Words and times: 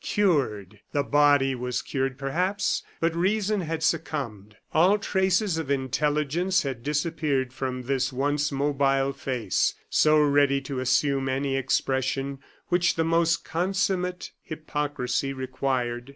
Cured! 0.03 0.79
The 0.93 1.03
body 1.03 1.53
was 1.53 1.83
cured, 1.83 2.17
perhaps, 2.17 2.81
but 2.99 3.15
reason 3.15 3.61
had 3.61 3.83
succumbed. 3.83 4.57
All 4.73 4.97
traces 4.97 5.59
of 5.59 5.69
intelligence 5.69 6.63
had 6.63 6.81
disappeared 6.81 7.53
from 7.53 7.83
this 7.83 8.11
once 8.11 8.51
mobile 8.51 9.13
face, 9.13 9.75
so 9.91 10.19
ready 10.19 10.59
to 10.61 10.79
assume 10.79 11.29
any 11.29 11.55
expression 11.55 12.39
which 12.69 12.95
the 12.95 13.03
most 13.05 13.45
consummate 13.45 14.31
hypocrisy 14.41 15.33
required. 15.33 16.09